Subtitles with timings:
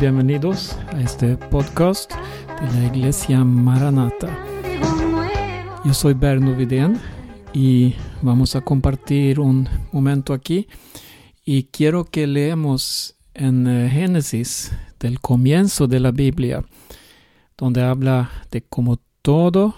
[0.00, 4.28] bienvenidos a este podcast de la Iglesia Maranata.
[5.84, 7.00] Yo soy Berno Vidén
[7.52, 10.68] y vamos a compartir un momento aquí
[11.44, 16.64] y quiero que leemos en eh, Génesis del comienzo de la Biblia,
[17.56, 19.74] donde habla de cómo todo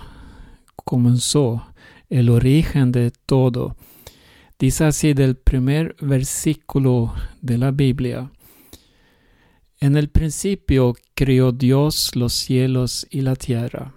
[0.84, 1.64] comenzó,
[2.10, 3.74] el origen de todo.
[4.58, 8.30] Dice así del primer versículo de la Biblia.
[9.82, 13.94] En el principio creó Dios los cielos y la tierra.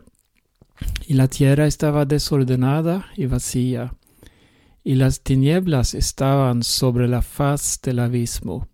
[1.06, 3.94] Y la tierra estaba desordenada y vacía,
[4.86, 8.70] y las tinieblas estaban sobre la faz del abismo,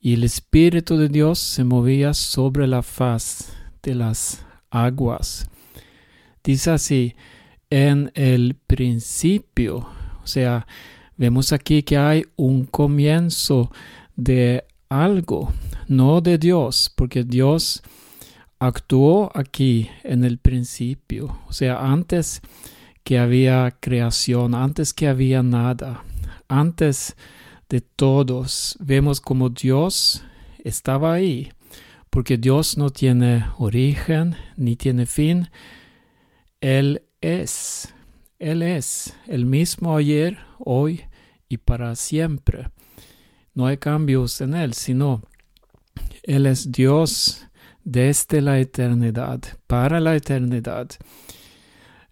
[0.00, 5.48] y el Espíritu de Dios se movía sobre la faz de las aguas.
[6.42, 7.14] Dice así,
[7.70, 9.86] en el principio,
[10.20, 10.66] o sea,
[11.16, 13.70] vemos aquí que hay un comienzo
[14.16, 14.64] de
[15.02, 15.52] algo,
[15.88, 17.82] no de Dios, porque Dios
[18.58, 22.40] actuó aquí en el principio, o sea, antes
[23.02, 26.04] que había creación, antes que había nada,
[26.48, 27.16] antes
[27.68, 30.24] de todos, vemos como Dios
[30.62, 31.52] estaba ahí,
[32.08, 35.50] porque Dios no tiene origen ni tiene fin,
[36.60, 37.92] Él es,
[38.38, 41.02] Él es el mismo ayer, hoy
[41.48, 42.70] y para siempre.
[43.54, 45.22] No hay cambios en Él, sino
[46.22, 47.46] Él es Dios
[47.84, 50.88] desde la eternidad, para la eternidad.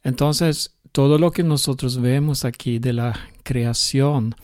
[0.04, 4.34] Entonces, todo lo que nosotros vemos aquí de la creación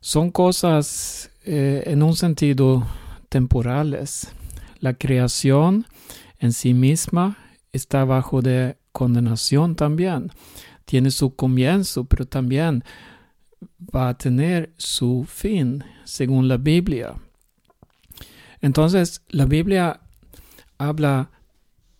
[0.00, 2.86] son cosas eh, en un sentido
[3.28, 4.32] temporales.
[4.78, 5.86] La creación
[6.38, 7.36] en sí misma
[7.72, 10.30] está bajo de condenación también.
[10.86, 12.82] Tiene su comienzo, pero también
[13.94, 17.14] va a tener su fin, según la Biblia.
[18.60, 20.00] Entonces, la Biblia
[20.78, 21.30] habla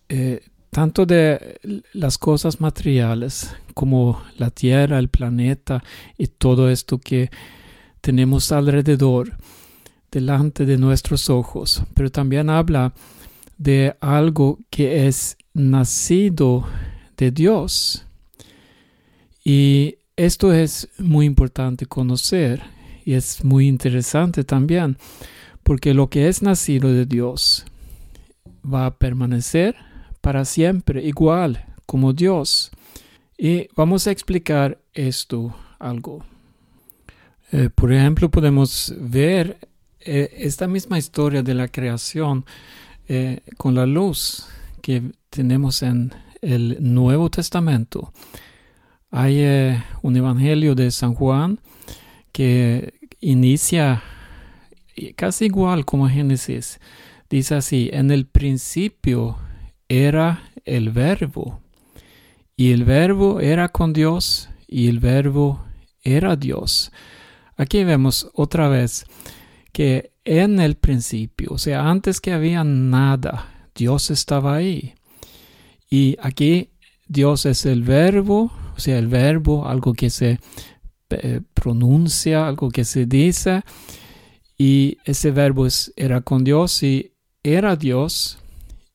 [0.09, 1.59] eh, tanto de
[1.93, 5.83] las cosas materiales como la tierra, el planeta
[6.17, 7.29] y todo esto que
[7.99, 9.37] tenemos alrededor,
[10.11, 12.93] delante de nuestros ojos, pero también habla
[13.57, 16.67] de algo que es nacido
[17.15, 18.05] de Dios.
[19.43, 19.95] Y
[20.25, 22.61] esto es muy importante conocer
[23.05, 24.97] y es muy interesante también,
[25.63, 27.65] porque lo que es nacido de Dios
[28.63, 29.75] va a permanecer
[30.21, 32.69] para siempre igual como Dios.
[33.35, 36.23] Y vamos a explicar esto algo.
[37.51, 39.57] Eh, por ejemplo, podemos ver
[39.99, 42.45] eh, esta misma historia de la creación
[43.07, 44.45] eh, con la luz
[44.83, 48.13] que tenemos en el Nuevo Testamento.
[49.11, 51.59] Hay eh, un evangelio de San Juan
[52.31, 54.01] que inicia
[55.15, 56.79] casi igual como Génesis.
[57.29, 59.37] Dice así, en el principio
[59.89, 61.61] era el verbo
[62.55, 65.65] y el verbo era con Dios y el verbo
[66.03, 66.91] era Dios.
[67.57, 69.05] Aquí vemos otra vez
[69.71, 74.93] que en el principio, o sea, antes que había nada, Dios estaba ahí.
[75.89, 76.69] Y aquí
[77.07, 80.39] Dios es el verbo, sea, el verbo, algo que se
[81.09, 83.63] eh, pronuncia, algo que se dice,
[84.57, 88.39] y ese verbo era con Dios y era Dios,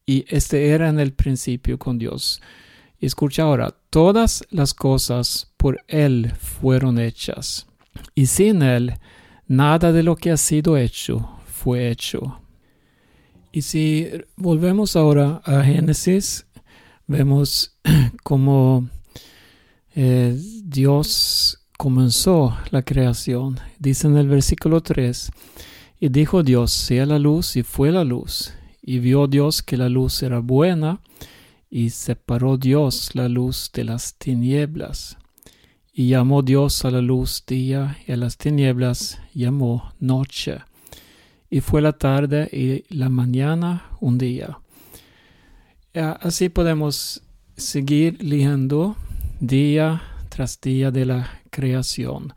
[0.05, 2.41] y este era en el principio con Dios.
[3.01, 7.67] Escucha ahora, todas las cosas por Él fueron hechas,
[8.15, 8.95] y sin Él
[9.49, 12.41] nada de lo que ha sido hecho fue hecho.
[13.53, 16.47] Y si volvemos ahora a Génesis,
[17.07, 17.77] vemos
[18.23, 18.89] cómo
[19.99, 23.59] eh, Dios comenzó la creación.
[23.79, 25.31] Dice en el versículo 3,
[25.99, 28.53] y dijo Dios, sea la luz, y fue la luz.
[28.83, 31.01] Y vio Dios que la luz era buena,
[31.71, 35.17] y separó Dios la luz de las tinieblas.
[35.95, 40.59] Y llamó Dios a la luz día, y a las tinieblas llamó noche.
[41.49, 44.59] Y fue la tarde y la mañana un día.
[45.95, 47.23] Así podemos
[47.57, 48.97] seguir leyendo
[49.41, 52.35] día tras día de la creación.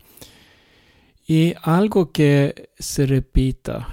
[1.28, 3.88] Y algo que se repita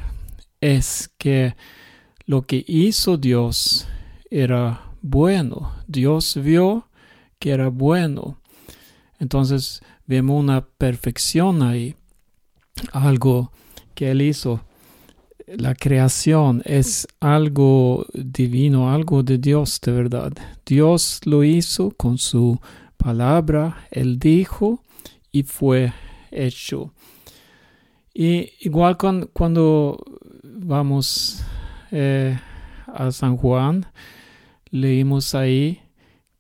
[0.61, 1.55] es que
[2.25, 3.87] lo que hizo Dios
[4.31, 5.73] era bueno.
[5.87, 6.89] Dios vio
[7.39, 8.41] que era bueno.
[9.19, 11.95] Entonces vemos una perfección ahí.
[12.93, 13.53] Algo
[13.95, 14.63] que Él hizo.
[15.47, 20.33] La creación es algo divino, algo de Dios de verdad.
[20.65, 22.59] Dios lo hizo con su
[22.97, 24.83] palabra, Él dijo
[25.33, 25.93] y fue
[26.31, 26.93] hecho.
[28.13, 28.97] Y igual
[29.33, 30.03] cuando
[30.43, 31.45] vamos
[31.91, 32.39] eh,
[32.87, 33.87] a San Juan,
[34.71, 35.83] leímos ahí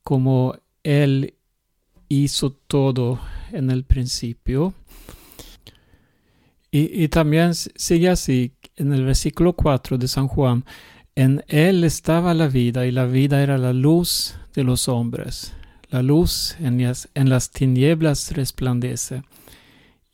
[0.02, 1.34] como Él
[2.08, 3.20] hizo todo
[3.52, 4.74] en el principio.
[6.70, 10.64] Y, y, también sigue así en el versículo 4 de San Juan.
[11.14, 15.54] En Él estaba la vida y la vida era la luz de los hombres.
[15.88, 19.22] La luz en las, tinieblas resplandece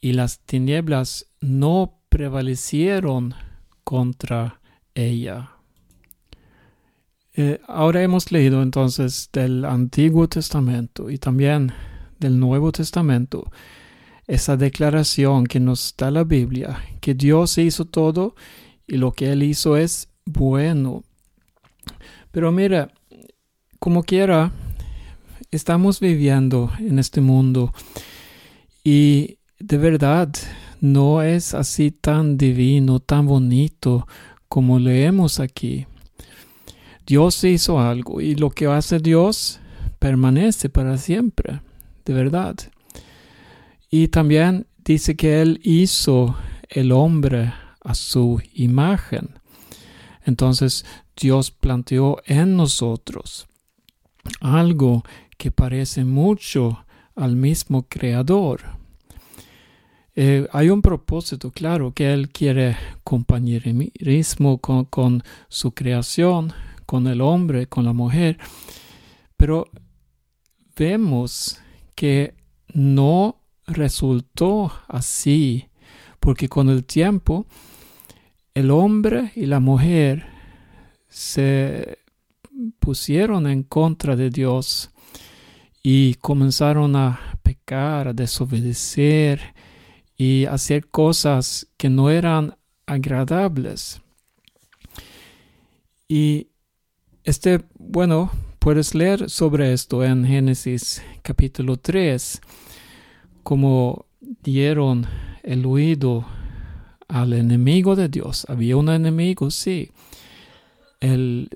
[0.00, 3.34] y las tinieblas no prevalecieron
[3.84, 4.60] contra
[4.94, 5.52] ella.
[7.34, 11.72] Eh, ahora hemos leído entonces del Antiguo Testamento y también
[12.18, 13.50] del Nuevo Testamento
[14.26, 18.34] esa declaración que nos da la Biblia, que Dios hizo todo
[18.86, 21.04] y lo que Él hizo es bueno.
[22.30, 22.90] Pero mira,
[23.78, 24.52] como quiera,
[25.52, 27.74] estamos viviendo en este mundo
[28.82, 30.30] y de verdad
[30.80, 34.08] no es así tan divino, tan bonito
[34.48, 35.86] como leemos aquí.
[37.06, 39.60] Dios hizo algo y lo que hace Dios
[39.98, 41.60] permanece para siempre,
[42.06, 42.56] de verdad.
[43.90, 46.34] Y también dice que Él hizo
[46.70, 47.52] el hombre
[47.84, 49.38] a su imagen.
[50.24, 53.48] Entonces Dios planteó en nosotros
[54.40, 55.02] algo
[55.42, 56.86] que parece mucho
[57.16, 58.60] al mismo Creador.
[60.14, 66.52] Eh, hay un propósito, claro, que Él quiere compañerismo con, con su creación,
[66.86, 68.38] con el hombre, con la mujer,
[69.36, 69.68] pero
[70.76, 71.58] vemos
[71.96, 72.36] que
[72.72, 75.70] no resultó así,
[76.20, 77.46] porque con el tiempo
[78.54, 80.24] el hombre y la mujer
[81.08, 81.98] se
[82.78, 84.91] pusieron en contra de Dios
[85.82, 89.40] y comenzaron a pecar, a desobedecer
[90.16, 92.56] y hacer cosas que no eran
[92.86, 94.00] agradables.
[96.06, 96.48] Y
[97.24, 102.40] este, bueno, puedes leer sobre esto en Génesis capítulo 3,
[103.42, 105.06] como dieron
[105.42, 106.24] el oído
[107.08, 108.46] al enemigo de Dios.
[108.48, 109.90] Había un enemigo, sí,
[111.00, 111.48] el,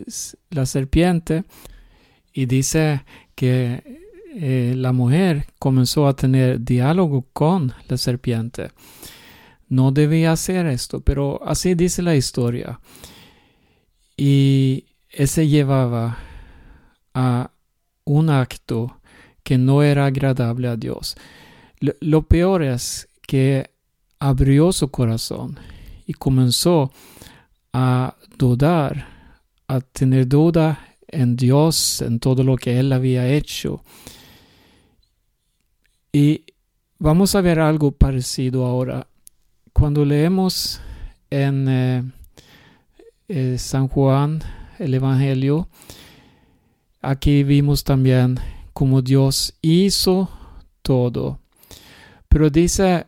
[0.51, 1.45] la serpiente,
[2.33, 3.05] y dice
[3.37, 4.06] que
[4.39, 8.71] eh, la mujer comenzó a tener diálogo con la serpiente.
[9.67, 12.79] No debía hacer esto, pero así dice la historia.
[14.15, 16.19] Y ese llevaba
[17.15, 17.51] a
[18.05, 19.01] un acto
[19.43, 21.17] que no era agradable a Dios.
[21.81, 23.71] Lo, peor es que
[24.19, 25.59] abrió su corazón
[26.07, 26.93] y comenzó
[27.73, 29.07] a dudar,
[29.67, 33.83] a tener duda en Dios, en todo lo que Él había hecho.
[36.19, 36.47] Y
[36.99, 39.07] vamos a ver algo parecido ahora.
[39.75, 40.81] Cuando leemos
[41.29, 42.05] en eh,
[43.29, 44.43] eh, San Juan
[44.79, 45.69] el Evangelio,
[47.03, 48.41] aquí vimos también
[48.73, 50.31] cómo Dios hizo
[50.81, 51.39] todo.
[52.31, 53.05] Pero dice,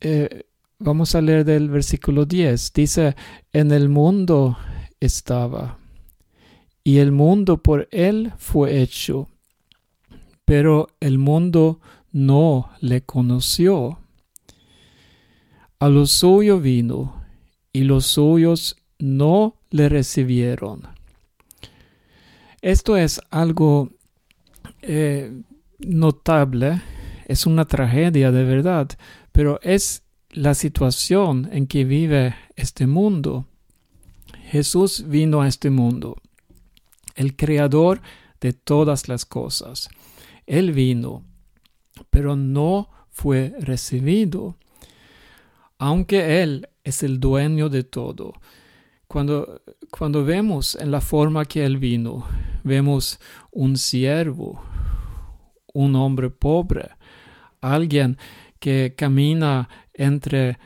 [0.00, 0.44] eh,
[0.78, 3.16] vamos a leer del versículo 10, dice,
[3.52, 4.56] en el mundo
[5.00, 5.78] estaba,
[6.84, 9.28] y el mundo por él fue hecho,
[10.48, 11.78] pero el mundo
[12.10, 13.98] no le conoció.
[15.78, 17.22] A lo suyo vino,
[17.70, 20.88] y los suyos no le recibieron.
[22.62, 23.90] Esto es algo
[24.80, 25.38] eh,
[25.80, 26.80] notable,
[27.26, 28.88] es una tragedia de verdad,
[29.32, 33.44] pero es la situación en que vive este mundo.
[34.46, 36.16] Jesús vino a este mundo,
[37.16, 38.00] el creador
[38.40, 39.90] de todas las cosas.
[40.48, 41.24] Él vino,
[42.08, 44.56] pero no fue recibido,
[45.78, 48.32] aunque Él es el dueño de todo.
[49.06, 52.26] Cuando, cuando vemos en la forma que Él vino,
[52.64, 53.20] vemos
[53.52, 54.62] un siervo,
[55.74, 56.88] un hombre pobre,
[57.60, 58.16] alguien
[58.58, 60.58] que camina entre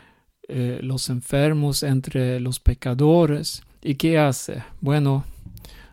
[0.49, 3.63] eh, los enfermos, entre los pecadores.
[3.83, 4.63] ¿Y qué hace?
[4.81, 5.25] Bueno,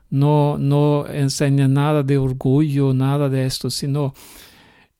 [0.10, 4.14] no, no enseña nada de orgullo, nada de esto, sino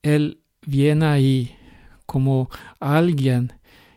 [0.02, 1.56] él viene ahí
[2.06, 2.48] como
[2.78, 3.52] alguien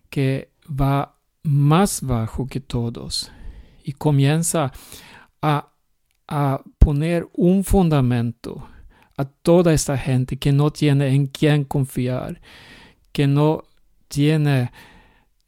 [0.10, 3.32] que va más bajo que todos
[3.84, 4.72] y comienza
[5.41, 5.72] a,
[6.27, 8.67] a poner un fundamento
[9.17, 12.41] a toda esta gente que no tiene en quién confiar,
[13.12, 13.63] que no
[14.08, 14.72] tiene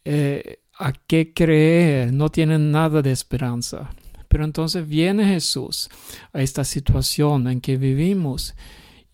[0.04, 3.90] eh, a qué creer, no tiene nada de esperanza.
[4.36, 5.90] Pero entonces viene Jesús
[6.34, 8.54] a esta situación en que vivimos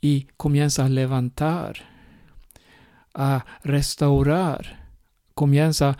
[0.02, 1.76] y comienza a levantar,
[3.14, 4.90] a restaurar,
[5.36, 5.96] comienza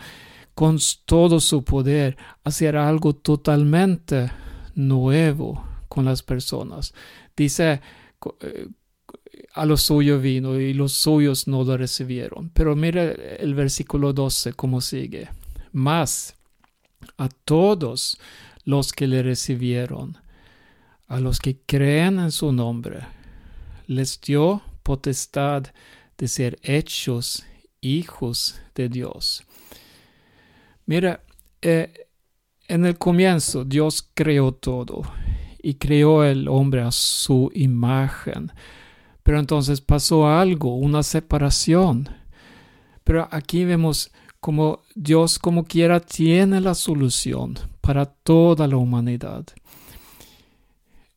[0.56, 4.32] con todo su poder hacer algo totalmente
[4.74, 6.92] nuevo con las personas.
[7.36, 7.80] Dice,
[8.40, 8.66] eh,
[9.54, 12.50] a los suyos vino y los suyos no lo recibieron.
[12.50, 15.28] Pero mira el versículo 12 cómo sigue.
[15.70, 16.34] Más
[17.18, 18.18] a todos
[18.64, 20.18] los que le recibieron,
[21.08, 23.00] a los que creen en su nombre,
[23.86, 25.64] les dio potestad
[26.16, 27.44] de ser hechos
[27.80, 29.44] hijos de Dios.
[30.86, 31.22] Mira,
[31.60, 32.08] eh,
[32.68, 35.02] en el comienzo Dios creó todo
[35.62, 38.52] y creó el hombre a su imagen.
[39.22, 42.08] Pero entonces pasó algo, una separación.
[43.04, 49.44] Pero aquí vemos como Dios como quiera tiene la solución para toda la humanidad.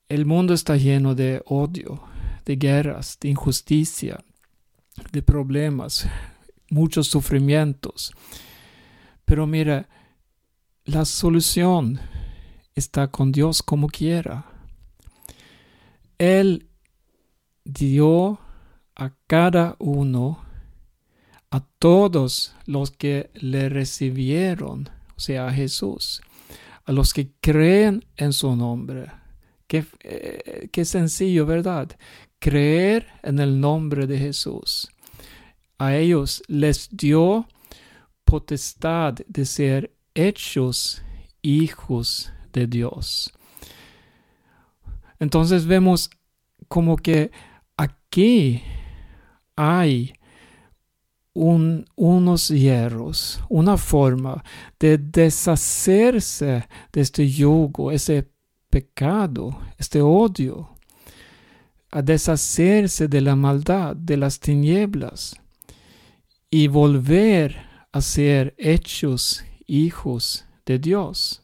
[0.08, 2.02] El mundo está lleno de odio,
[2.44, 4.22] de guerras, de injusticia,
[5.12, 6.06] de problemas,
[6.70, 8.12] muchos sufrimientos.
[9.24, 9.88] Pero mira,
[10.84, 11.98] la solución
[12.74, 14.46] está con Dios como quiera.
[16.18, 16.68] Él
[17.64, 18.38] dio
[18.94, 20.44] a cada uno,
[21.50, 26.22] a todos los que le recibieron, o sea, a Jesús,
[26.86, 29.10] a los que creen en su nombre.
[29.66, 31.90] Qué, eh, qué sencillo, ¿verdad?
[32.38, 34.88] Creer en el nombre de Jesús.
[35.78, 37.46] A ellos les dio
[38.24, 41.02] potestad de ser hechos
[41.42, 43.32] hijos de Dios.
[45.18, 46.10] Entonces vemos
[46.68, 47.30] como que
[47.76, 48.62] aquí
[49.56, 50.12] hay
[51.36, 54.42] unos hierros, una forma
[54.80, 58.30] de deshacerse de este yugo, ese
[58.70, 60.70] pecado, este odio,
[61.90, 65.36] a deshacerse de la maldad, de las tinieblas
[66.50, 67.56] y volver
[67.92, 71.42] a ser hechos hijos de Dios.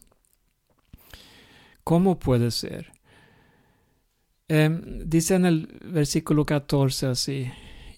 [1.83, 2.91] ¿Cómo puede ser?
[4.47, 7.51] Em, dice en el versículo 14 así,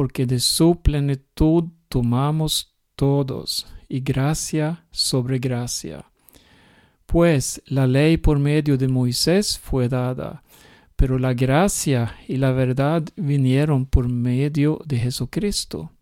[0.00, 6.06] porque de su plenitud tomamos todos, y gracia sobre gracia.
[7.04, 10.42] Pues la ley por medio de Moisés fue dada,
[10.96, 15.92] pero la gracia y la verdad vinieron por medio de Jesucristo.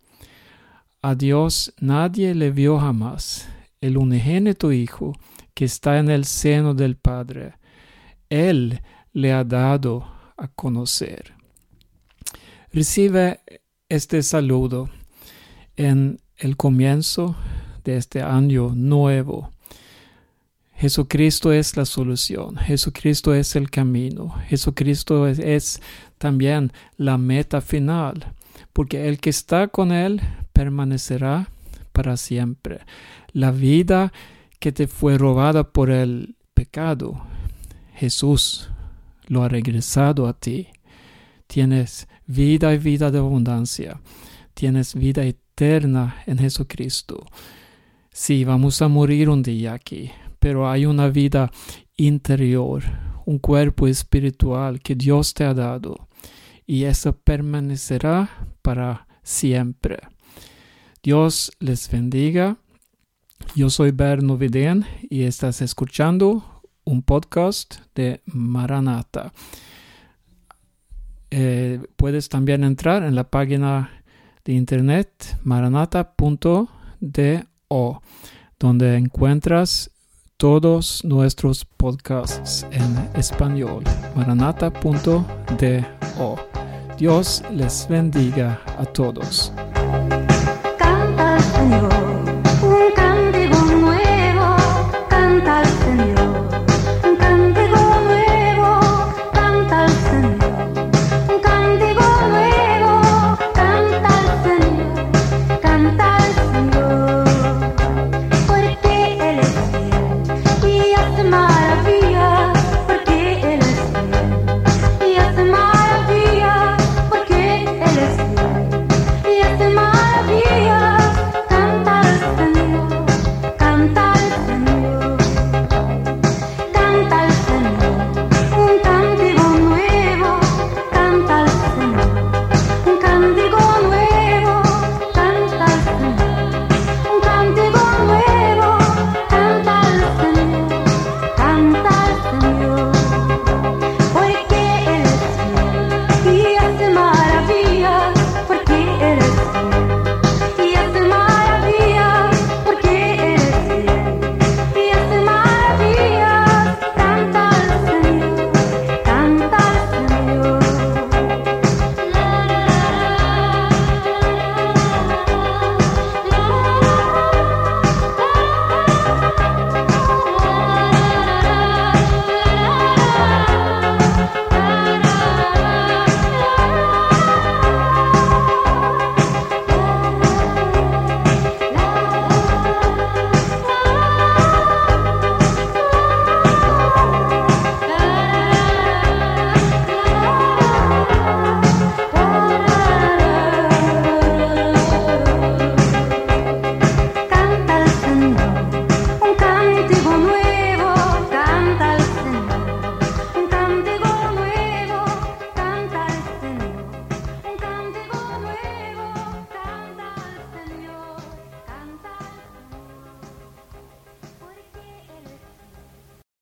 [1.02, 3.48] A Dios nadie le vio jamás,
[3.80, 5.18] el unigénito Hijo,
[5.54, 7.54] que está en el seno del Padre.
[8.30, 8.80] Él
[9.12, 11.34] le ha dado a conocer.
[12.72, 13.40] Recibe
[13.90, 14.90] este saludo
[15.76, 17.36] en el comienzo
[17.84, 19.50] de este año nuevo.
[20.74, 25.80] Jesucristo es la solución, Jesucristo es el camino, Jesucristo es,
[26.18, 28.34] también la meta final,
[28.72, 30.20] porque el que está con Él
[30.52, 31.48] permanecerá
[31.92, 32.80] para siempre.
[33.32, 34.12] La vida
[34.60, 37.22] que te fue robada por el pecado,
[37.94, 38.70] Jesús
[39.26, 40.68] lo ha regresado a ti.
[41.46, 44.00] Tienes vida y vida de abundancia.
[44.54, 47.26] Tienes vida eterna en Jesucristo.
[48.12, 51.50] Sí, vamos a morir un día aquí, pero hay una vida
[51.96, 52.84] interior,
[53.26, 56.08] un cuerpo espiritual que Dios te ha dado
[56.66, 59.98] y eso permanecerá para siempre.
[61.02, 62.58] Dios les bendiga.
[63.54, 69.32] Yo soy Berno Vidén y estás escuchando un podcast de Maranata.
[71.30, 74.02] Eh, puedes también entrar en la página
[74.44, 76.68] de internet maranata.do,
[78.58, 79.90] donde encuentras
[80.36, 83.84] todos nuestros podcasts en español.
[84.14, 85.26] maranata.do.
[86.96, 89.52] Dios les bendiga a todos.